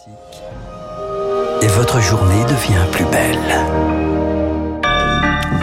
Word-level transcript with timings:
Classique. 0.00 0.42
Et 1.62 1.66
votre 1.66 2.00
journée 2.00 2.44
devient 2.44 2.84
plus 2.92 3.04
belle. 3.06 3.38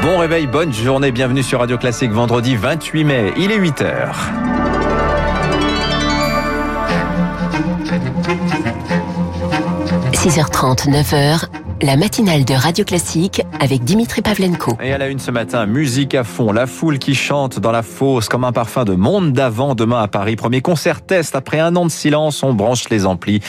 Bon 0.01 0.17
réveil, 0.19 0.47
bonne 0.47 0.73
journée, 0.73 1.11
bienvenue 1.11 1.43
sur 1.43 1.59
Radio 1.59 1.77
Classique 1.77 2.11
vendredi 2.11 2.55
28 2.55 3.03
mai, 3.03 3.33
il 3.37 3.51
est 3.51 3.59
8h.– 3.59 4.13
6h30, 10.13 10.89
9h, 10.89 11.47
la 11.81 11.95
matinale 11.95 12.45
de 12.45 12.53
Radio 12.53 12.83
Classique 12.83 13.41
avec 13.59 13.83
Dimitri 13.83 14.21
Pavlenko. 14.21 14.77
Et 14.81 14.93
à 14.93 14.97
la 14.97 15.07
une 15.07 15.19
ce 15.19 15.31
matin, 15.31 15.65
musique 15.65 16.15
à 16.15 16.23
fond, 16.23 16.51
la 16.51 16.65
foule 16.65 16.99
qui 16.99 17.13
chante 17.13 17.59
dans 17.59 17.71
la 17.71 17.83
fosse 17.83 18.29
comme 18.29 18.43
un 18.43 18.51
parfum 18.51 18.85
de 18.85 18.93
monde 18.93 19.33
d'avant 19.33 19.75
demain 19.75 20.01
à 20.01 20.07
Paris. 20.07 20.35
Premier 20.35 20.61
concert 20.61 21.01
test 21.01 21.35
après 21.35 21.59
un 21.59 21.75
an 21.75 21.85
de 21.85 21.91
silence, 21.91 22.41
on 22.43 22.53
branche 22.53 22.89
les 22.89 23.05
amplis 23.05 23.41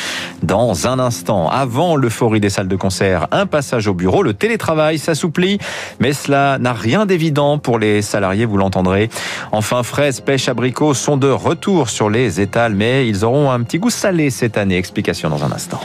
dans 0.43 0.87
un 0.87 0.99
instant. 0.99 1.49
Avant 1.49 1.97
l'euphorie 1.97 2.41
des 2.41 2.51
salles 2.51 2.69
de 2.69 2.77
concert, 2.77 3.29
un 3.31 3.47
passage 3.47 3.87
au 3.87 3.95
bureau, 3.95 4.23
le 4.23 4.35
télétravail 4.35 4.99
s'assouplit, 4.99 5.59
mais 6.01 6.13
cela 6.13 6.59
n'a 6.59 6.73
rien 6.73 7.07
d'évident 7.07 7.59
pour 7.59 7.79
les 7.79 8.03
salariés, 8.03 8.45
vous 8.45 8.59
l'entendrez. 8.59 9.09
Enfin, 9.53 9.83
fraises, 9.83 10.21
pêche, 10.21 10.49
abricots 10.49 10.95
sont 10.95 11.17
de 11.17 11.29
retour 11.29 11.89
sur 11.89 12.11
les 12.11 12.41
étals, 12.41 12.75
mais 12.75 13.09
ils 13.09 13.25
auront 13.25 13.51
un 13.51 13.63
petit 13.63 13.79
goût 13.79 13.91
salé 13.91 14.31
cette 14.31 14.59
année. 14.59 14.77
Explication 14.77 15.31
dans 15.31 15.45
un 15.45 15.53
instant. 15.53 15.81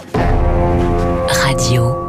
Radio. 1.27 2.02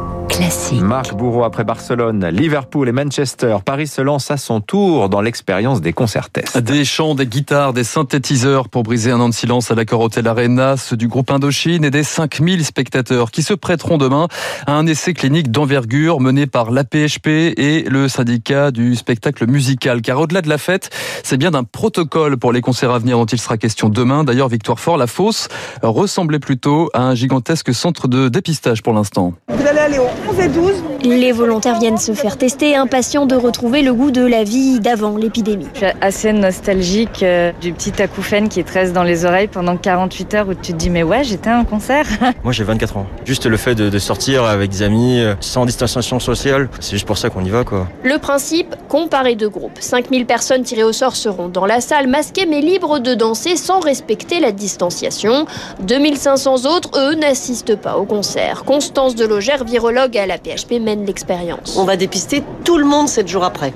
Marc 0.81 1.15
Bourreau 1.15 1.43
après 1.43 1.63
Barcelone, 1.63 2.27
Liverpool 2.27 2.87
et 2.87 2.91
Manchester. 2.91 3.57
Paris 3.65 3.87
se 3.87 4.01
lance 4.01 4.29
à 4.29 4.37
son 4.37 4.61
tour 4.61 5.09
dans 5.09 5.21
l'expérience 5.21 5.81
des 5.81 5.91
concerts 5.91 6.29
tests. 6.29 6.59
Des 6.59 6.85
chants, 6.85 7.15
des 7.15 7.25
guitares, 7.25 7.73
des 7.73 7.83
synthétiseurs 7.83 8.69
pour 8.69 8.83
briser 8.83 9.09
un 9.09 9.19
an 9.19 9.29
de 9.29 9.33
silence 9.33 9.71
à 9.71 9.75
l'accord 9.75 10.01
Hotel 10.01 10.27
Arena, 10.27 10.77
ceux 10.77 10.97
du 10.97 11.07
groupe 11.07 11.31
Indochine 11.31 11.83
et 11.83 11.89
des 11.89 12.03
5000 12.03 12.63
spectateurs 12.63 13.31
qui 13.31 13.41
se 13.41 13.55
prêteront 13.55 13.97
demain 13.97 14.27
à 14.67 14.73
un 14.73 14.85
essai 14.85 15.13
clinique 15.13 15.49
d'envergure 15.49 16.19
mené 16.19 16.45
par 16.45 16.69
l'APHP 16.69 17.27
et 17.27 17.85
le 17.89 18.07
syndicat 18.07 18.69
du 18.69 18.95
spectacle 18.95 19.47
musical. 19.47 20.03
Car 20.03 20.19
au-delà 20.19 20.43
de 20.43 20.49
la 20.49 20.59
fête, 20.59 20.91
c'est 21.23 21.37
bien 21.37 21.51
d'un 21.51 21.63
protocole 21.63 22.37
pour 22.37 22.51
les 22.51 22.61
concerts 22.61 22.91
à 22.91 22.99
venir 22.99 23.17
dont 23.17 23.25
il 23.25 23.39
sera 23.39 23.57
question 23.57 23.89
demain. 23.89 24.23
D'ailleurs, 24.23 24.49
Victoire 24.49 24.79
Fort, 24.79 24.97
la 24.97 25.07
fosse, 25.07 25.47
ressemblait 25.81 26.39
plutôt 26.39 26.91
à 26.93 27.01
un 27.01 27.15
gigantesque 27.15 27.73
centre 27.73 28.07
de 28.07 28.29
dépistage 28.29 28.83
pour 28.83 28.93
l'instant. 28.93 29.33
Vous 29.47 29.65
allez 29.65 29.79
aller 29.79 29.99
11 30.35 30.39
et 30.43 30.47
12. 30.49 30.83
Les 31.03 31.31
volontaires 31.31 31.79
viennent 31.79 31.97
se 31.97 32.13
faire 32.13 32.37
tester, 32.37 32.75
impatients 32.75 33.25
de 33.25 33.35
retrouver 33.35 33.83
le 33.83 33.93
goût 33.93 34.11
de 34.11 34.25
la 34.25 34.43
vie 34.43 34.79
d'avant 34.79 35.15
l'épidémie. 35.17 35.67
Je 35.73 35.79
suis 35.79 35.95
assez 36.01 36.33
nostalgique 36.33 37.21
euh, 37.21 37.51
du 37.61 37.73
petit 37.73 38.01
acouphène 38.01 38.49
qui 38.49 38.63
te 38.63 38.73
reste 38.73 38.91
dans 38.91 39.03
les 39.03 39.23
oreilles 39.23 39.47
pendant 39.47 39.77
48 39.77 40.33
heures 40.33 40.49
où 40.49 40.53
tu 40.53 40.73
te 40.73 40.77
dis 40.77 40.89
mais 40.89 41.03
ouais 41.03 41.23
j'étais 41.23 41.51
à 41.51 41.59
un 41.59 41.63
concert. 41.63 42.05
Moi 42.43 42.53
j'ai 42.53 42.63
24 42.63 42.97
ans. 42.97 43.05
Juste 43.23 43.45
le 43.45 43.55
fait 43.55 43.75
de, 43.75 43.89
de 43.89 43.99
sortir 43.99 44.43
avec 44.45 44.71
des 44.71 44.81
amis, 44.81 45.19
euh, 45.19 45.35
sans 45.41 45.65
distanciation 45.65 46.19
sociale, 46.19 46.69
c'est 46.79 46.91
juste 46.91 47.05
pour 47.05 47.17
ça 47.17 47.29
qu'on 47.29 47.45
y 47.45 47.49
va 47.49 47.63
quoi. 47.63 47.87
Le 48.03 48.17
principe, 48.17 48.75
comparer 48.89 49.35
deux 49.35 49.49
groupes. 49.49 49.77
5000 49.79 50.25
personnes 50.25 50.63
tirées 50.63 50.83
au 50.83 50.93
sort 50.93 51.15
seront 51.15 51.49
dans 51.49 51.65
la 51.67 51.81
salle, 51.81 52.07
masquées 52.07 52.47
mais 52.47 52.61
libres 52.61 52.99
de 52.99 53.13
danser 53.13 53.57
sans 53.57 53.79
respecter 53.79 54.39
la 54.39 54.51
distanciation. 54.51 55.45
2500 55.81 56.65
autres, 56.65 56.89
eux, 56.97 57.13
n'assistent 57.15 57.75
pas 57.75 57.97
au 57.97 58.05
concert. 58.05 58.63
Constance 58.65 59.15
Delogère, 59.15 59.63
virologue 59.63 60.17
à 60.17 60.24
la 60.25 60.37
PHP, 60.37 60.79
mène 60.81 61.05
l'expérience. 61.05 61.77
On 61.77 61.83
va 61.83 61.97
dépister 61.97 62.43
tout 62.63 62.77
le 62.77 62.85
monde 62.85 63.07
7 63.07 63.27
jours 63.27 63.43
après. 63.43 63.73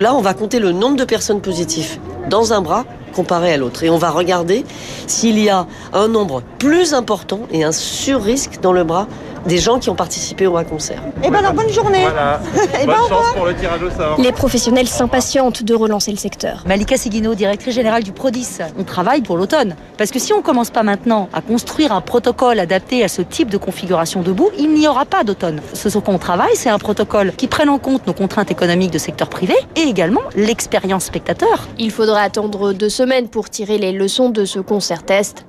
Là, 0.00 0.14
on 0.14 0.20
va 0.20 0.34
compter 0.34 0.58
le 0.58 0.72
nombre 0.72 0.96
de 0.96 1.04
personnes 1.04 1.40
positives 1.40 1.98
dans 2.28 2.52
un 2.52 2.60
bras 2.60 2.84
comparé 3.12 3.52
à 3.52 3.56
l'autre. 3.56 3.84
Et 3.84 3.90
on 3.90 3.98
va 3.98 4.10
regarder 4.10 4.64
s'il 5.06 5.38
y 5.38 5.48
a 5.48 5.66
un 5.92 6.08
nombre 6.08 6.42
plus 6.58 6.94
important 6.94 7.40
et 7.52 7.62
un 7.62 7.72
sur-risque 7.72 8.60
dans 8.60 8.72
le 8.72 8.84
bras 8.84 9.06
des 9.46 9.58
gens 9.58 9.78
qui 9.78 9.90
ont 9.90 9.94
participé 9.94 10.46
au 10.46 10.52
concert. 10.64 11.02
Et 11.24 11.30
ben 11.30 11.38
alors 11.38 11.54
bonne 11.54 11.68
journée. 11.70 12.02
Voilà. 12.02 12.40
Et 12.82 12.86
bonne 12.86 12.94
ben, 12.94 13.08
chance 13.08 13.34
pour 13.34 13.46
le 13.46 13.54
tirage 13.54 13.82
au 13.82 13.90
sort. 13.90 14.20
Les 14.20 14.32
professionnels 14.32 14.88
s'impatientent 14.88 15.62
de 15.62 15.74
relancer 15.74 16.10
le 16.10 16.16
secteur. 16.16 16.62
Malika 16.66 16.96
Seguino, 16.96 17.34
directrice 17.34 17.74
générale 17.74 18.02
du 18.02 18.12
Prodis. 18.12 18.58
On 18.78 18.84
travaille 18.84 19.22
pour 19.22 19.36
l'automne. 19.36 19.74
Parce 19.98 20.10
que 20.10 20.18
si 20.18 20.32
on 20.32 20.42
commence 20.42 20.70
pas 20.70 20.82
maintenant 20.82 21.28
à 21.32 21.40
construire 21.40 21.92
un 21.92 22.00
protocole 22.00 22.58
adapté 22.58 23.02
à 23.02 23.08
ce 23.08 23.22
type 23.22 23.50
de 23.50 23.58
configuration 23.58 24.22
debout, 24.22 24.50
il 24.58 24.72
n'y 24.72 24.86
aura 24.86 25.04
pas 25.04 25.24
d'automne. 25.24 25.60
Ce 25.74 25.90
sur 25.90 26.02
quoi 26.02 26.14
on 26.14 26.18
travaille, 26.18 26.54
c'est 26.54 26.70
un 26.70 26.78
protocole 26.78 27.32
qui 27.36 27.46
prenne 27.46 27.68
en 27.68 27.78
compte 27.78 28.06
nos 28.06 28.12
contraintes 28.12 28.50
économiques 28.50 28.92
de 28.92 28.98
secteur 28.98 29.28
privé 29.28 29.54
et 29.76 29.82
également 29.82 30.22
l'expérience 30.36 31.04
spectateur. 31.04 31.68
Il 31.78 31.90
faudra 31.90 32.20
attendre 32.20 32.72
deux 32.72 32.88
semaines 32.88 33.28
pour 33.28 33.50
tirer 33.50 33.78
les 33.78 33.92
leçons 33.92 34.30
de 34.30 34.44
ce 34.44 34.58
concert 34.58 35.02
test 35.04 35.44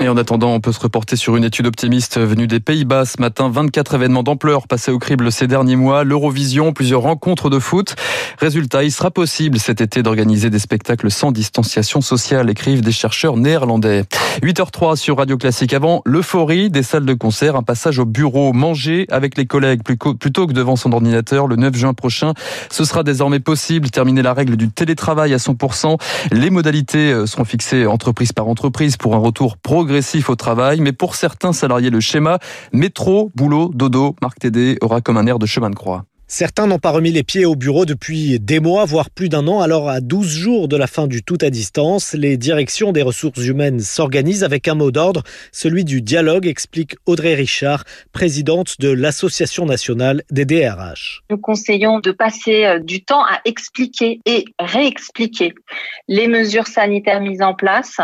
Et 0.00 0.08
en 0.08 0.16
attendant, 0.16 0.54
on 0.54 0.60
peut 0.60 0.72
se 0.72 0.80
reporter 0.80 1.16
sur 1.16 1.36
une 1.36 1.44
étude 1.44 1.66
optimiste 1.66 2.18
venue 2.18 2.46
des 2.46 2.60
Pays-Bas 2.60 3.04
ce 3.04 3.20
matin. 3.20 3.50
24 3.50 3.94
événements 3.94 4.22
d'ampleur 4.22 4.66
passés 4.66 4.90
au 4.90 4.98
crible 4.98 5.30
ces 5.30 5.46
derniers 5.46 5.76
mois. 5.76 6.04
L'Eurovision, 6.04 6.72
plusieurs 6.72 7.02
rencontres 7.02 7.50
de 7.50 7.58
foot. 7.58 7.94
Résultat, 8.38 8.84
il 8.84 8.92
sera 8.92 9.10
possible 9.10 9.58
cet 9.58 9.80
été 9.80 10.02
d'organiser 10.02 10.50
des 10.50 10.58
spectacles 10.58 11.10
sans 11.10 11.32
distanciation 11.32 12.00
sociale, 12.00 12.48
écrivent 12.48 12.80
des 12.80 12.92
chercheurs 12.92 13.36
néerlandais. 13.36 14.04
8h03 14.42 14.96
sur 14.96 15.18
Radio 15.18 15.36
Classique. 15.36 15.74
Avant 15.74 16.02
l'euphorie 16.06 16.70
des 16.70 16.82
salles 16.82 17.06
de 17.06 17.14
concert, 17.14 17.56
un 17.56 17.62
passage 17.62 17.98
au 17.98 18.04
bureau, 18.04 18.52
manger 18.52 19.06
avec 19.10 19.36
les 19.36 19.46
collègues 19.46 19.82
plutôt 19.82 20.46
que 20.46 20.52
devant 20.52 20.76
son 20.76 20.92
ordinateur 20.92 21.46
le 21.46 21.56
9 21.56 21.74
juin 21.74 21.94
prochain. 21.94 22.32
Ce 22.70 22.84
sera 22.84 23.02
désormais 23.02 23.40
possible. 23.40 23.90
Terminer 23.90 24.22
la 24.22 24.32
règle 24.32 24.56
du 24.56 24.70
télétravail 24.70 25.34
à 25.34 25.38
100%. 25.38 25.98
Les 26.32 26.50
modalités 26.50 27.12
euh, 27.12 27.26
seront 27.26 27.44
fixées 27.44 27.86
entreprise 27.86 28.32
par 28.32 28.48
entreprise 28.48 28.96
pour 28.96 29.14
un 29.14 29.17
retour 29.18 29.56
progressif 29.56 30.30
au 30.30 30.36
travail. 30.36 30.80
Mais 30.80 30.92
pour 30.92 31.14
certains 31.14 31.52
salariés, 31.52 31.90
le 31.90 32.00
schéma 32.00 32.38
métro, 32.72 33.30
boulot, 33.34 33.70
dodo, 33.74 34.16
Marc 34.22 34.38
Tédé 34.38 34.78
aura 34.80 35.00
comme 35.00 35.16
un 35.16 35.26
air 35.26 35.38
de 35.38 35.46
chemin 35.46 35.70
de 35.70 35.76
croix. 35.76 36.04
Certains 36.30 36.66
n'ont 36.66 36.78
pas 36.78 36.90
remis 36.90 37.10
les 37.10 37.22
pieds 37.22 37.46
au 37.46 37.56
bureau 37.56 37.86
depuis 37.86 38.38
des 38.38 38.60
mois, 38.60 38.84
voire 38.84 39.08
plus 39.08 39.30
d'un 39.30 39.48
an. 39.48 39.62
Alors, 39.62 39.88
à 39.88 40.02
12 40.02 40.28
jours 40.28 40.68
de 40.68 40.76
la 40.76 40.86
fin 40.86 41.06
du 41.06 41.22
tout 41.22 41.38
à 41.40 41.48
distance, 41.48 42.12
les 42.12 42.36
directions 42.36 42.92
des 42.92 43.00
ressources 43.00 43.46
humaines 43.46 43.80
s'organisent 43.80 44.44
avec 44.44 44.68
un 44.68 44.74
mot 44.74 44.90
d'ordre, 44.90 45.22
celui 45.52 45.86
du 45.86 46.02
dialogue, 46.02 46.46
explique 46.46 46.96
Audrey 47.06 47.34
Richard, 47.34 47.84
présidente 48.12 48.78
de 48.78 48.90
l'Association 48.90 49.64
nationale 49.64 50.22
des 50.30 50.44
DRH. 50.44 51.22
Nous 51.30 51.38
conseillons 51.38 51.98
de 51.98 52.12
passer 52.12 52.66
euh, 52.66 52.78
du 52.78 53.02
temps 53.02 53.24
à 53.24 53.40
expliquer 53.46 54.20
et 54.26 54.44
réexpliquer 54.58 55.54
les 56.08 56.28
mesures 56.28 56.66
sanitaires 56.66 57.22
mises 57.22 57.40
en 57.40 57.54
place, 57.54 58.00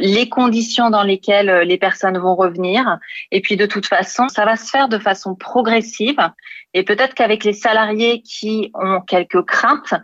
les 0.00 0.28
conditions 0.28 0.90
dans 0.90 1.04
lesquelles 1.04 1.48
euh, 1.48 1.64
les 1.64 1.78
personnes 1.78 2.18
vont 2.18 2.34
revenir. 2.34 2.98
Et 3.30 3.40
puis, 3.40 3.56
de 3.56 3.66
toute 3.66 3.86
façon, 3.86 4.28
ça 4.28 4.44
va 4.44 4.56
se 4.56 4.68
faire 4.68 4.88
de 4.88 4.98
façon 4.98 5.36
progressive. 5.36 6.18
Et 6.74 6.84
peut-être 6.84 7.14
qu'avec 7.14 7.44
les 7.44 7.52
salariés 7.52 8.22
qui 8.22 8.70
ont 8.74 9.00
quelques 9.00 9.42
craintes, 9.44 9.94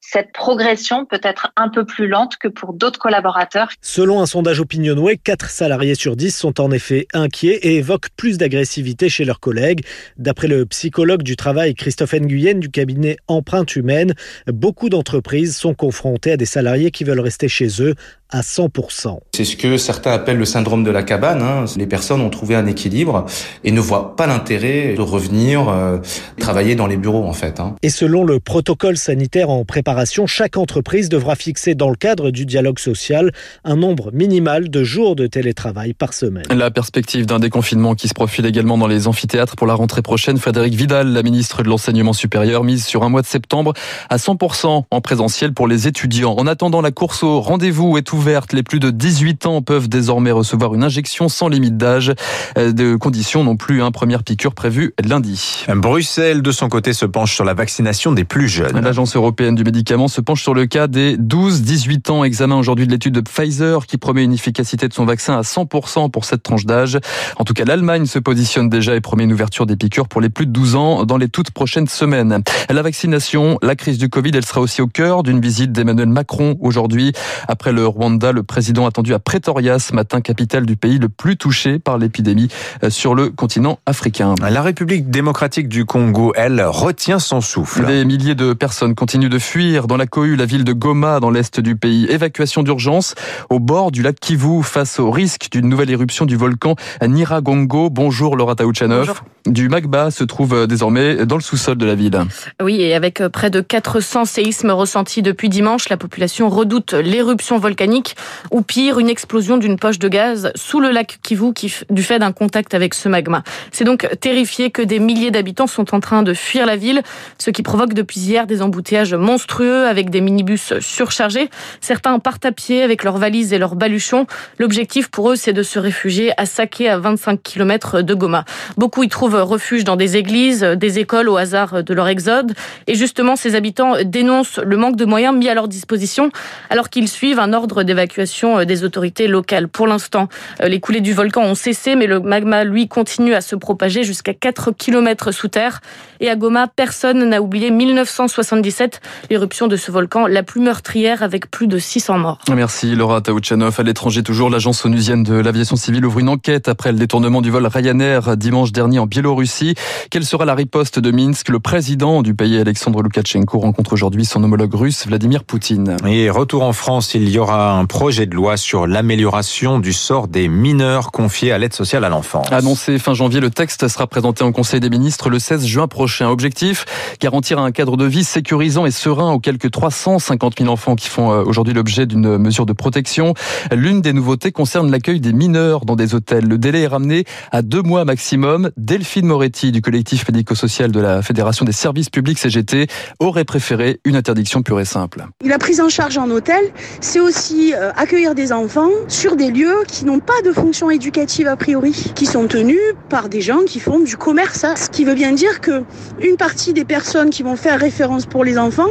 cette 0.00 0.32
progression 0.32 1.04
peut 1.04 1.20
être 1.22 1.52
un 1.56 1.68
peu 1.68 1.84
plus 1.84 2.08
lente 2.08 2.36
que 2.38 2.48
pour 2.48 2.72
d'autres 2.72 2.98
collaborateurs. 2.98 3.68
Selon 3.82 4.22
un 4.22 4.26
sondage 4.26 4.60
Opinionway, 4.60 5.18
4 5.18 5.50
salariés 5.50 5.94
sur 5.94 6.16
10 6.16 6.34
sont 6.34 6.60
en 6.60 6.70
effet 6.70 7.06
inquiets 7.12 7.58
et 7.62 7.76
évoquent 7.76 8.08
plus 8.16 8.38
d'agressivité 8.38 9.08
chez 9.08 9.24
leurs 9.24 9.40
collègues. 9.40 9.84
D'après 10.16 10.48
le 10.48 10.64
psychologue 10.66 11.22
du 11.22 11.36
travail 11.36 11.74
Christophe 11.74 12.14
Nguyen 12.14 12.54
du 12.54 12.70
cabinet 12.70 13.16
Empreinte 13.26 13.76
Humaine, 13.76 14.14
beaucoup 14.46 14.88
d'entreprises 14.88 15.56
sont 15.56 15.74
confrontées 15.74 16.32
à 16.32 16.36
des 16.36 16.46
salariés 16.46 16.90
qui 16.90 17.04
veulent 17.04 17.20
rester 17.20 17.48
chez 17.48 17.68
eux 17.82 17.94
à 18.30 18.40
100%. 18.40 19.18
C'est 19.38 19.44
ce 19.44 19.56
que 19.56 19.76
certains 19.76 20.10
appellent 20.10 20.36
le 20.36 20.44
syndrome 20.44 20.82
de 20.82 20.90
la 20.90 21.04
cabane. 21.04 21.42
Hein. 21.42 21.66
Les 21.76 21.86
personnes 21.86 22.20
ont 22.20 22.28
trouvé 22.28 22.56
un 22.56 22.66
équilibre 22.66 23.24
et 23.62 23.70
ne 23.70 23.78
voient 23.78 24.16
pas 24.16 24.26
l'intérêt 24.26 24.94
de 24.96 25.00
revenir 25.00 25.68
euh, 25.68 25.98
travailler 26.40 26.74
dans 26.74 26.88
les 26.88 26.96
bureaux 26.96 27.24
en 27.24 27.32
fait. 27.32 27.60
Hein. 27.60 27.76
Et 27.84 27.88
selon 27.88 28.24
le 28.24 28.40
protocole 28.40 28.96
sanitaire 28.96 29.48
en 29.48 29.64
préparation, 29.64 30.26
chaque 30.26 30.56
entreprise 30.56 31.08
devra 31.08 31.36
fixer 31.36 31.76
dans 31.76 31.88
le 31.88 31.94
cadre 31.94 32.32
du 32.32 32.46
dialogue 32.46 32.80
social 32.80 33.30
un 33.62 33.76
nombre 33.76 34.10
minimal 34.12 34.70
de 34.70 34.82
jours 34.82 35.14
de 35.14 35.28
télétravail 35.28 35.94
par 35.94 36.14
semaine. 36.14 36.42
La 36.50 36.72
perspective 36.72 37.24
d'un 37.24 37.38
déconfinement 37.38 37.94
qui 37.94 38.08
se 38.08 38.14
profile 38.14 38.44
également 38.44 38.76
dans 38.76 38.88
les 38.88 39.06
amphithéâtres 39.06 39.54
pour 39.54 39.68
la 39.68 39.74
rentrée 39.74 40.02
prochaine. 40.02 40.38
Frédéric 40.38 40.74
Vidal, 40.74 41.12
la 41.12 41.22
ministre 41.22 41.62
de 41.62 41.68
l'Enseignement 41.68 42.12
supérieur, 42.12 42.64
mise 42.64 42.84
sur 42.84 43.04
un 43.04 43.08
mois 43.08 43.22
de 43.22 43.28
septembre 43.28 43.72
à 44.10 44.16
100% 44.16 44.82
en 44.90 45.00
présentiel 45.00 45.52
pour 45.52 45.68
les 45.68 45.86
étudiants. 45.86 46.34
En 46.36 46.48
attendant, 46.48 46.80
la 46.80 46.90
course 46.90 47.22
au 47.22 47.40
rendez-vous 47.40 47.98
est 47.98 48.12
ouverte. 48.12 48.52
Les 48.52 48.64
plus 48.64 48.80
de 48.80 48.90
18 48.90 49.27
ans 49.46 49.62
peuvent 49.62 49.88
désormais 49.88 50.30
recevoir 50.30 50.74
une 50.74 50.84
injection 50.84 51.28
sans 51.28 51.48
limite 51.48 51.76
d'âge. 51.76 52.12
De 52.56 52.96
conditions 52.96 53.44
non 53.44 53.56
plus, 53.56 53.82
hein, 53.82 53.90
première 53.90 54.22
piqûre 54.22 54.54
prévue 54.54 54.94
lundi. 55.04 55.64
Bruxelles, 55.74 56.42
de 56.42 56.52
son 56.52 56.68
côté, 56.68 56.92
se 56.92 57.06
penche 57.06 57.34
sur 57.34 57.44
la 57.44 57.54
vaccination 57.54 58.12
des 58.12 58.24
plus 58.24 58.48
jeunes. 58.48 58.80
L'Agence 58.80 59.16
européenne 59.16 59.54
du 59.54 59.64
médicament 59.64 60.08
se 60.08 60.20
penche 60.20 60.42
sur 60.42 60.54
le 60.54 60.66
cas 60.66 60.86
des 60.86 61.16
12-18 61.16 62.10
ans. 62.10 62.24
Examen 62.24 62.56
aujourd'hui 62.56 62.86
de 62.86 62.92
l'étude 62.92 63.14
de 63.14 63.20
Pfizer 63.20 63.86
qui 63.86 63.98
promet 63.98 64.24
une 64.24 64.32
efficacité 64.32 64.88
de 64.88 64.94
son 64.94 65.04
vaccin 65.04 65.38
à 65.38 65.42
100% 65.42 66.10
pour 66.10 66.24
cette 66.24 66.42
tranche 66.42 66.66
d'âge. 66.66 66.98
En 67.36 67.44
tout 67.44 67.54
cas, 67.54 67.64
l'Allemagne 67.64 68.06
se 68.06 68.18
positionne 68.18 68.68
déjà 68.68 68.94
et 68.94 69.00
promet 69.00 69.24
une 69.24 69.32
ouverture 69.32 69.66
des 69.66 69.76
piqûres 69.76 70.08
pour 70.08 70.20
les 70.20 70.28
plus 70.28 70.46
de 70.46 70.52
12 70.52 70.74
ans 70.76 71.04
dans 71.04 71.16
les 71.16 71.28
toutes 71.28 71.50
prochaines 71.50 71.88
semaines. 71.88 72.42
La 72.70 72.82
vaccination, 72.82 73.58
la 73.62 73.76
crise 73.76 73.98
du 73.98 74.08
Covid, 74.08 74.32
elle 74.34 74.44
sera 74.44 74.60
aussi 74.60 74.82
au 74.82 74.86
cœur 74.86 75.22
d'une 75.22 75.40
visite 75.40 75.72
d'Emmanuel 75.72 76.08
Macron 76.08 76.56
aujourd'hui. 76.60 77.12
Après 77.46 77.72
le 77.72 77.86
Rwanda, 77.86 78.32
le 78.32 78.42
président 78.42 78.86
attendu 78.86 79.14
à 79.14 79.17
à 79.18 79.20
Pretoria 79.20 79.80
ce 79.80 79.94
matin, 79.94 80.20
capitale 80.20 80.64
du 80.64 80.76
pays 80.76 80.98
le 80.98 81.08
plus 81.08 81.36
touché 81.36 81.80
par 81.80 81.98
l'épidémie 81.98 82.46
euh, 82.84 82.90
sur 82.90 83.16
le 83.16 83.30
continent 83.30 83.80
africain. 83.84 84.36
La 84.40 84.62
République 84.62 85.10
démocratique 85.10 85.68
du 85.68 85.84
Congo, 85.84 86.32
elle, 86.36 86.62
retient 86.64 87.18
son 87.18 87.40
souffle. 87.40 87.84
Des 87.84 88.04
milliers 88.04 88.36
de 88.36 88.52
personnes 88.52 88.94
continuent 88.94 89.28
de 89.28 89.40
fuir 89.40 89.88
dans 89.88 89.96
la 89.96 90.06
cohue, 90.06 90.36
la 90.36 90.46
ville 90.46 90.62
de 90.62 90.72
Goma, 90.72 91.18
dans 91.18 91.30
l'est 91.30 91.58
du 91.58 91.74
pays. 91.74 92.06
Évacuation 92.08 92.62
d'urgence 92.62 93.16
au 93.50 93.58
bord 93.58 93.90
du 93.90 94.02
lac 94.02 94.20
Kivu 94.20 94.62
face 94.62 95.00
au 95.00 95.10
risque 95.10 95.48
d'une 95.50 95.68
nouvelle 95.68 95.90
éruption 95.90 96.24
du 96.24 96.36
volcan 96.36 96.76
Niragongo. 97.02 97.90
Bonjour 97.90 98.36
Laura 98.36 98.54
Taouchanov. 98.54 99.20
Du 99.46 99.68
magma 99.68 100.12
se 100.12 100.22
trouve 100.24 100.66
désormais 100.68 101.26
dans 101.26 101.36
le 101.36 101.42
sous-sol 101.42 101.76
de 101.76 101.86
la 101.86 101.94
ville. 101.94 102.20
Oui, 102.62 102.82
et 102.82 102.94
avec 102.94 103.26
près 103.28 103.50
de 103.50 103.60
400 103.60 104.26
séismes 104.26 104.70
ressentis 104.70 105.22
depuis 105.22 105.48
dimanche, 105.48 105.88
la 105.88 105.96
population 105.96 106.50
redoute 106.50 106.92
l'éruption 106.92 107.58
volcanique 107.58 108.14
ou 108.50 108.62
pire, 108.62 108.98
une 108.98 109.07
explosion 109.08 109.56
d'une 109.56 109.78
poche 109.78 109.98
de 109.98 110.08
gaz 110.08 110.52
sous 110.54 110.80
le 110.80 110.90
lac 110.90 111.18
Kivu 111.22 111.52
du 111.90 112.02
fait 112.02 112.18
d'un 112.18 112.32
contact 112.32 112.74
avec 112.74 112.94
ce 112.94 113.08
magma. 113.08 113.42
C'est 113.72 113.84
donc 113.84 114.08
terrifié 114.20 114.70
que 114.70 114.82
des 114.82 114.98
milliers 114.98 115.30
d'habitants 115.30 115.66
sont 115.66 115.94
en 115.94 116.00
train 116.00 116.22
de 116.22 116.34
fuir 116.34 116.66
la 116.66 116.76
ville, 116.76 117.02
ce 117.38 117.50
qui 117.50 117.62
provoque 117.62 117.94
depuis 117.94 118.20
hier 118.20 118.46
des 118.46 118.60
embouteillages 118.60 119.14
monstrueux 119.14 119.86
avec 119.86 120.10
des 120.10 120.20
minibus 120.20 120.78
surchargés. 120.80 121.48
Certains 121.80 122.18
partent 122.18 122.44
à 122.44 122.52
pied 122.52 122.82
avec 122.82 123.04
leurs 123.04 123.16
valises 123.16 123.52
et 123.52 123.58
leurs 123.58 123.76
baluchons. 123.76 124.26
L'objectif 124.58 125.08
pour 125.08 125.30
eux, 125.30 125.36
c'est 125.36 125.52
de 125.52 125.62
se 125.62 125.78
réfugier 125.78 126.32
à 126.36 126.44
Saké, 126.44 126.88
à 126.88 126.98
25 126.98 127.42
km 127.42 128.02
de 128.02 128.14
Goma. 128.14 128.44
Beaucoup 128.76 129.02
y 129.02 129.08
trouvent 129.08 129.40
refuge 129.42 129.84
dans 129.84 129.96
des 129.96 130.16
églises, 130.16 130.62
des 130.62 130.98
écoles 130.98 131.28
au 131.28 131.36
hasard 131.36 131.82
de 131.82 131.94
leur 131.94 132.08
exode. 132.08 132.54
Et 132.86 132.94
justement, 132.94 133.36
ces 133.36 133.54
habitants 133.54 133.94
dénoncent 134.04 134.58
le 134.58 134.76
manque 134.76 134.96
de 134.96 135.04
moyens 135.04 135.34
mis 135.34 135.48
à 135.48 135.54
leur 135.54 135.68
disposition 135.68 136.30
alors 136.68 136.90
qu'ils 136.90 137.08
suivent 137.08 137.38
un 137.38 137.52
ordre 137.52 137.82
d'évacuation 137.82 138.64
des 138.64 138.84
autorités 138.84 138.97
locales. 139.26 139.68
Pour 139.68 139.86
l'instant, 139.86 140.28
les 140.62 140.80
coulées 140.80 141.00
du 141.00 141.12
volcan 141.12 141.42
ont 141.42 141.54
cessé, 141.54 141.96
mais 141.96 142.06
le 142.06 142.20
magma, 142.20 142.64
lui, 142.64 142.88
continue 142.88 143.34
à 143.34 143.40
se 143.40 143.56
propager 143.56 144.04
jusqu'à 144.04 144.34
4 144.34 144.72
km 144.72 145.32
sous 145.32 145.48
terre. 145.48 145.80
Et 146.20 146.28
à 146.28 146.36
Goma, 146.36 146.66
personne 146.66 147.28
n'a 147.28 147.40
oublié 147.40 147.70
1977, 147.70 149.00
l'éruption 149.30 149.68
de 149.68 149.76
ce 149.76 149.90
volcan 149.90 150.26
la 150.26 150.42
plus 150.42 150.60
meurtrière 150.60 151.22
avec 151.22 151.50
plus 151.50 151.68
de 151.68 151.78
600 151.78 152.18
morts. 152.18 152.38
Merci 152.52 152.94
Laura 152.94 153.20
Taouchanov. 153.20 153.78
À 153.78 153.82
l'étranger 153.82 154.22
toujours, 154.22 154.50
l'agence 154.50 154.84
onusienne 154.84 155.22
de 155.22 155.34
l'aviation 155.34 155.76
civile 155.76 156.04
ouvre 156.04 156.18
une 156.18 156.28
enquête 156.28 156.68
après 156.68 156.92
le 156.92 156.98
détournement 156.98 157.40
du 157.40 157.50
vol 157.50 157.66
Ryanair 157.66 158.36
dimanche 158.36 158.72
dernier 158.72 158.98
en 158.98 159.06
Biélorussie. 159.06 159.74
Quelle 160.10 160.24
sera 160.24 160.44
la 160.44 160.54
riposte 160.54 160.98
de 160.98 161.10
Minsk? 161.10 161.48
Le 161.48 161.60
président 161.60 162.22
du 162.22 162.34
pays, 162.34 162.58
Alexandre 162.58 163.02
Loukachenko, 163.02 163.58
rencontre 163.58 163.92
aujourd'hui 163.92 164.24
son 164.24 164.42
homologue 164.42 164.74
russe, 164.74 165.06
Vladimir 165.06 165.44
Poutine. 165.44 165.96
Et 166.06 166.30
retour 166.30 166.64
en 166.64 166.72
France, 166.72 167.14
il 167.14 167.28
y 167.28 167.38
aura 167.38 167.78
un 167.78 167.84
projet 167.84 168.26
de 168.26 168.34
loi 168.34 168.56
sur 168.56 168.77
l'amélioration 168.86 169.78
du 169.78 169.92
sort 169.92 170.28
des 170.28 170.48
mineurs 170.48 171.10
confiés 171.10 171.52
à 171.52 171.58
l'aide 171.58 171.72
sociale 171.72 172.04
à 172.04 172.08
l'enfance. 172.08 172.46
Annoncé 172.52 172.98
fin 172.98 173.14
janvier, 173.14 173.40
le 173.40 173.50
texte 173.50 173.88
sera 173.88 174.06
présenté 174.06 174.44
en 174.44 174.52
Conseil 174.52 174.80
des 174.80 174.90
ministres 174.90 175.30
le 175.30 175.38
16 175.38 175.66
juin 175.66 175.88
prochain. 175.88 176.28
Objectif, 176.28 176.84
garantir 177.20 177.58
un 177.58 177.72
cadre 177.72 177.96
de 177.96 178.04
vie 178.04 178.24
sécurisant 178.24 178.86
et 178.86 178.90
serein 178.90 179.32
aux 179.32 179.40
quelques 179.40 179.70
350 179.70 180.58
000 180.58 180.70
enfants 180.70 180.94
qui 180.94 181.08
font 181.08 181.32
euh, 181.32 181.42
aujourd'hui 181.42 181.74
l'objet 181.74 182.06
d'une 182.06 182.38
mesure 182.38 182.66
de 182.66 182.72
protection. 182.72 183.34
L'une 183.72 184.00
des 184.00 184.12
nouveautés 184.12 184.52
concerne 184.52 184.90
l'accueil 184.90 185.20
des 185.20 185.32
mineurs 185.32 185.84
dans 185.84 185.96
des 185.96 186.14
hôtels. 186.14 186.44
Le 186.44 186.58
délai 186.58 186.82
est 186.82 186.88
ramené 186.88 187.24
à 187.50 187.62
deux 187.62 187.82
mois 187.82 188.04
maximum. 188.04 188.70
Delphine 188.76 189.26
Moretti 189.26 189.72
du 189.72 189.82
collectif 189.82 190.26
médico-social 190.28 190.92
de 190.92 191.00
la 191.00 191.22
Fédération 191.22 191.64
des 191.64 191.72
services 191.72 192.10
publics 192.10 192.38
CGT 192.38 192.86
aurait 193.18 193.44
préféré 193.44 194.00
une 194.04 194.16
interdiction 194.16 194.62
pure 194.62 194.80
et 194.80 194.84
simple. 194.84 195.26
La 195.44 195.58
prise 195.58 195.80
en 195.80 195.88
charge 195.88 196.18
en 196.18 196.30
hôtel, 196.30 196.72
c'est 197.00 197.20
aussi 197.20 197.74
euh, 197.74 197.90
accueillir 197.96 198.34
des 198.34 198.52
enfants 198.52 198.67
sur 199.08 199.36
des 199.36 199.50
lieux 199.50 199.84
qui 199.86 200.04
n'ont 200.04 200.20
pas 200.20 200.40
de 200.44 200.52
fonction 200.52 200.90
éducative 200.90 201.46
a 201.46 201.56
priori, 201.56 201.92
qui 202.14 202.26
sont 202.26 202.46
tenus 202.46 202.78
par 203.08 203.28
des 203.28 203.40
gens 203.40 203.60
qui 203.66 203.80
font 203.80 203.98
du 203.98 204.16
commerce. 204.16 204.64
Hein. 204.64 204.74
Ce 204.76 204.88
qui 204.88 205.04
veut 205.04 205.14
bien 205.14 205.32
dire 205.32 205.60
que 205.60 205.84
une 206.20 206.36
partie 206.36 206.72
des 206.72 206.84
personnes 206.84 207.30
qui 207.30 207.42
vont 207.42 207.56
faire 207.56 207.80
référence 207.80 208.26
pour 208.26 208.44
les 208.44 208.58
enfants 208.58 208.90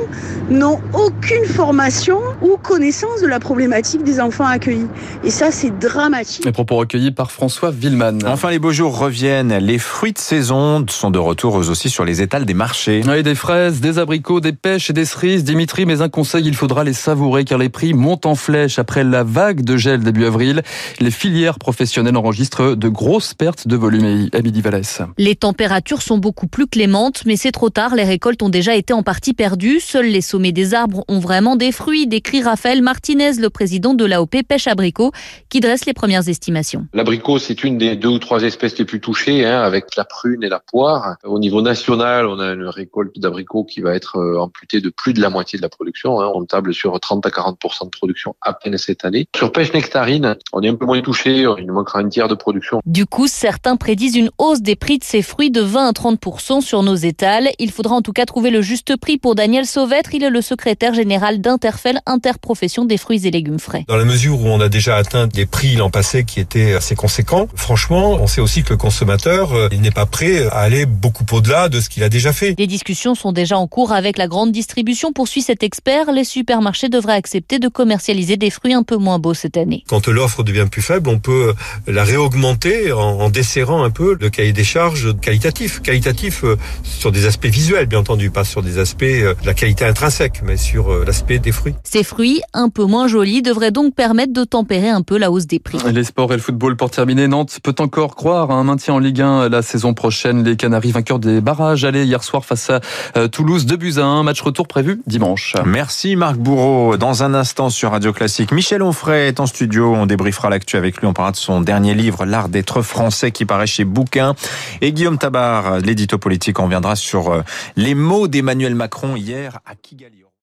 n'ont 0.49 0.79
aucune 0.93 1.45
formation 1.45 2.19
ou 2.41 2.57
connaissance 2.57 3.21
de 3.21 3.27
la 3.27 3.39
problématique 3.39 4.03
des 4.03 4.19
enfants 4.19 4.45
accueillis. 4.45 4.87
Et 5.23 5.29
ça, 5.29 5.51
c'est 5.51 5.77
dramatique. 5.77 6.45
Les 6.45 6.51
propos 6.51 6.77
recueillis 6.77 7.11
par 7.11 7.31
François 7.31 7.71
Villeman. 7.71 8.19
Enfin, 8.25 8.49
les 8.49 8.59
beaux 8.59 8.71
jours 8.71 8.97
reviennent. 8.97 9.57
Les 9.57 9.77
fruits 9.77 10.13
de 10.13 10.17
saison 10.17 10.85
sont 10.89 11.11
de 11.11 11.19
retour 11.19 11.55
aussi 11.55 11.89
sur 11.89 12.05
les 12.05 12.21
étals 12.21 12.45
des 12.45 12.53
marchés. 12.53 13.01
Oui, 13.07 13.23
des 13.23 13.35
fraises, 13.35 13.79
des 13.79 13.99
abricots, 13.99 14.39
des 14.39 14.53
pêches 14.53 14.89
et 14.89 14.93
des 14.93 15.05
cerises. 15.05 15.43
Dimitri, 15.43 15.85
mais 15.85 16.01
un 16.01 16.09
conseil, 16.09 16.45
il 16.45 16.55
faudra 16.55 16.83
les 16.83 16.93
savourer 16.93 17.45
car 17.45 17.57
les 17.57 17.69
prix 17.69 17.93
montent 17.93 18.25
en 18.25 18.35
flèche 18.35 18.79
après 18.79 19.03
la 19.03 19.23
vague 19.23 19.61
de 19.67 19.77
gel 19.77 20.01
début 20.01 20.25
avril. 20.25 20.63
Les 20.99 21.11
filières 21.11 21.59
professionnelles 21.59 22.17
enregistrent 22.17 22.75
de 22.75 22.87
grosses 22.87 23.35
pertes 23.35 23.67
de 23.67 23.75
volume. 23.75 24.29
Amélie 24.33 24.61
Vallès. 24.61 25.01
Les 25.19 25.35
températures 25.35 26.01
sont 26.01 26.17
beaucoup 26.17 26.47
plus 26.47 26.65
clémentes, 26.65 27.23
mais 27.27 27.35
c'est 27.35 27.51
trop 27.51 27.69
tard. 27.69 27.93
Les 27.95 28.03
récoltes 28.03 28.41
ont 28.41 28.49
déjà 28.49 28.75
été 28.75 28.93
en 28.93 29.03
partie 29.03 29.33
perdues. 29.33 29.79
Seuls 29.79 30.07
les 30.07 30.21
sommets 30.21 30.51
des 30.51 30.73
arbres 30.73 31.03
ont 31.07 31.19
vraiment 31.19 31.55
des 31.55 31.71
fruits, 31.71 32.07
décrit 32.07 32.41
Raphaël 32.41 32.81
Martinez, 32.81 33.33
le 33.33 33.49
président 33.49 33.93
de 33.93 34.05
l'AOP 34.05 34.43
Pêche 34.47 34.67
Abricot, 34.67 35.11
qui 35.49 35.59
dresse 35.59 35.85
les 35.85 35.93
premières 35.93 36.27
estimations. 36.27 36.87
L'abricot, 36.93 37.37
c'est 37.37 37.63
une 37.63 37.77
des 37.77 37.95
deux 37.95 38.09
ou 38.09 38.19
trois 38.19 38.43
espèces 38.43 38.77
les 38.79 38.85
plus 38.85 39.01
touchées, 39.01 39.45
hein, 39.45 39.61
avec 39.61 39.95
la 39.95 40.05
prune 40.05 40.43
et 40.43 40.49
la 40.49 40.59
poire. 40.59 41.17
Au 41.23 41.39
niveau 41.39 41.61
national, 41.61 42.25
on 42.25 42.39
a 42.39 42.53
une 42.53 42.67
récolte 42.67 43.19
d'abricots 43.19 43.65
qui 43.65 43.81
va 43.81 43.93
être 43.93 44.17
euh, 44.17 44.39
amputée 44.39 44.81
de 44.81 44.89
plus 44.89 45.13
de 45.13 45.21
la 45.21 45.29
moitié 45.29 45.57
de 45.57 45.61
la 45.61 45.69
production. 45.69 46.21
Hein. 46.21 46.31
On 46.33 46.45
table 46.45 46.73
sur 46.73 46.97
30 46.99 47.25
à 47.25 47.31
40 47.31 47.57
de 47.83 47.89
production 47.89 48.35
à 48.41 48.53
peine 48.53 48.77
cette 48.77 49.05
année. 49.05 49.27
Sur 49.35 49.51
pêche 49.57 49.73
nectarine, 49.73 50.35
on 50.53 50.61
est 50.61 50.69
un 50.69 50.75
peu 50.75 50.85
moins 50.85 51.01
touché. 51.01 51.47
Il 51.57 51.65
nous 51.65 51.73
manquera 51.73 51.97
un 51.97 52.07
tiers 52.07 52.27
de 52.27 52.35
production. 52.35 52.79
Du 52.85 53.07
coup, 53.07 53.25
certains 53.27 53.75
prédisent 53.75 54.15
une 54.15 54.29
hausse 54.37 54.61
des 54.61 54.75
prix 54.75 54.99
de 54.99 55.03
ces 55.03 55.23
fruits 55.23 55.49
de 55.49 55.61
20 55.61 55.87
à 55.87 55.91
30% 55.93 56.61
sur 56.61 56.83
nos 56.83 56.93
étals. 56.93 57.49
Il 57.57 57.71
faudra 57.71 57.95
en 57.95 58.03
tout 58.03 58.13
cas 58.13 58.25
trouver 58.25 58.51
le 58.51 58.61
juste 58.61 58.95
prix 58.97 59.17
pour 59.17 59.33
Daniel 59.33 59.65
Sauvêtre. 59.65 60.13
Il 60.13 60.23
est 60.23 60.29
le 60.29 60.41
secrétaire 60.41 60.93
général 60.93 61.41
d'Interfel, 61.41 62.01
interprofession 62.05 62.85
des 62.85 62.97
fruits 62.97 63.25
et 63.25 63.31
légumes 63.31 63.57
frais. 63.57 63.83
Dans 63.87 63.97
la 63.97 64.05
mesure 64.05 64.39
où 64.39 64.45
on 64.45 64.61
a 64.61 64.69
déjà 64.69 64.95
atteint 64.95 65.25
des 65.25 65.47
prix 65.47 65.75
l'an 65.75 65.89
passé 65.89 66.23
qui 66.23 66.39
étaient 66.39 66.73
assez 66.73 66.93
conséquents, 66.93 67.47
franchement, 67.55 68.19
on 68.21 68.27
sait 68.27 68.41
aussi 68.41 68.61
que 68.61 68.69
le 68.69 68.77
consommateur, 68.77 69.53
euh, 69.53 69.69
il 69.71 69.81
n'est 69.81 69.89
pas 69.89 70.05
prêt 70.05 70.45
à 70.51 70.59
aller 70.59 70.85
beaucoup 70.85 71.25
au-delà 71.31 71.67
de 71.67 71.79
ce 71.79 71.89
qu'il 71.89 72.03
a 72.03 72.09
déjà 72.09 72.31
fait. 72.31 72.53
Les 72.59 72.67
discussions 72.67 73.15
sont 73.15 73.31
déjà 73.31 73.57
en 73.57 73.65
cours 73.65 73.91
avec 73.91 74.19
la 74.19 74.27
grande 74.27 74.51
distribution, 74.51 75.13
poursuit 75.13 75.41
cet 75.41 75.63
expert. 75.63 76.11
Les 76.11 76.25
supermarchés 76.25 76.89
devraient 76.89 77.13
accepter 77.13 77.57
de 77.57 77.69
commercialiser 77.69 78.37
des 78.37 78.51
fruits 78.51 78.75
un 78.75 78.83
peu 78.83 78.97
moins 78.97 79.17
beaux 79.17 79.33
cette 79.47 79.57
année. 79.57 79.83
Quand 79.87 80.07
l'offre 80.07 80.43
devient 80.43 80.67
plus 80.69 80.81
faible, 80.81 81.09
on 81.09 81.19
peut 81.19 81.53
la 81.87 82.03
réaugmenter 82.03 82.91
en, 82.91 82.99
en 82.99 83.29
desserrant 83.29 83.83
un 83.83 83.89
peu 83.89 84.17
le 84.19 84.29
cahier 84.29 84.51
des 84.51 84.63
charges 84.63 85.15
qualitatif. 85.21 85.81
Qualitatif 85.81 86.43
euh, 86.43 86.57
sur 86.83 87.11
des 87.11 87.25
aspects 87.25 87.47
visuels, 87.47 87.85
bien 87.85 87.99
entendu, 87.99 88.29
pas 88.29 88.43
sur 88.43 88.61
des 88.61 88.77
aspects 88.77 89.03
euh, 89.03 89.33
de 89.41 89.45
la 89.45 89.53
qualité 89.53 89.85
intrinsèque, 89.85 90.41
mais 90.43 90.57
sur 90.57 90.91
euh, 90.91 91.03
l'aspect 91.05 91.39
des 91.39 91.51
fruits. 91.51 91.75
Ces 91.83 92.03
fruits, 92.03 92.41
un 92.53 92.69
peu 92.69 92.83
moins 92.83 93.07
jolis, 93.07 93.41
devraient 93.41 93.71
donc 93.71 93.95
permettre 93.95 94.33
de 94.33 94.43
tempérer 94.43 94.89
un 94.89 95.01
peu 95.01 95.17
la 95.17 95.31
hausse 95.31 95.47
des 95.47 95.59
prix. 95.59 95.77
Les 95.91 96.03
sports 96.03 96.33
et 96.33 96.35
le 96.35 96.41
football 96.41 96.75
pour 96.75 96.89
terminer, 96.89 97.27
Nantes 97.27 97.59
peut 97.63 97.75
encore 97.79 98.15
croire 98.15 98.51
à 98.51 98.55
un 98.55 98.63
maintien 98.63 98.95
en 98.95 98.99
Ligue 98.99 99.21
1 99.21 99.49
la 99.49 99.61
saison 99.61 99.93
prochaine. 99.93 100.43
Les 100.43 100.57
Canaries 100.57 100.91
vainqueurs 100.91 101.19
des 101.19 101.39
barrages 101.39 101.85
allaient 101.85 102.05
hier 102.05 102.23
soir 102.23 102.43
face 102.43 102.69
à 102.69 103.27
Toulouse, 103.29 103.65
2 103.65 103.77
buts 103.77 103.93
à 103.97 104.03
1, 104.03 104.23
match 104.23 104.41
retour 104.41 104.67
prévu 104.67 105.01
dimanche. 105.07 105.55
Merci 105.65 106.15
Marc 106.15 106.37
Bourreau. 106.37 106.97
Dans 106.97 107.23
un 107.23 107.33
instant 107.33 107.69
sur 107.69 107.91
Radio 107.91 108.13
Classique, 108.13 108.51
Michel 108.51 108.83
Onfray 108.83 109.33
en 109.39 109.45
studio. 109.45 109.93
On 109.93 110.05
débriefera 110.05 110.49
l'actu 110.49 110.77
avec 110.77 110.97
lui. 110.97 111.07
On 111.07 111.13
parlera 111.13 111.31
de 111.31 111.37
son 111.37 111.61
dernier 111.61 111.93
livre, 111.93 112.25
L'art 112.25 112.49
d'être 112.49 112.81
français, 112.81 113.31
qui 113.31 113.45
paraît 113.45 113.67
chez 113.67 113.85
Bouquin. 113.85 114.35
Et 114.81 114.91
Guillaume 114.93 115.17
Tabar, 115.17 115.79
l'édito 115.79 116.17
politique, 116.17 116.59
on 116.59 116.67
viendra 116.67 116.95
sur 116.95 117.31
euh, 117.31 117.41
les 117.75 117.95
mots 117.95 118.27
d'Emmanuel 118.27 118.75
Macron 118.75 119.15
hier 119.15 119.59
à 119.65 119.75
Kigali. 119.75 120.26